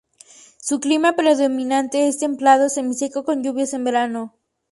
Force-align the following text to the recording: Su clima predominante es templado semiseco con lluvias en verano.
Su 0.59 0.79
clima 0.79 1.13
predominante 1.15 2.07
es 2.07 2.17
templado 2.17 2.69
semiseco 2.69 3.23
con 3.23 3.43
lluvias 3.43 3.75
en 3.75 3.83
verano. 3.83 4.33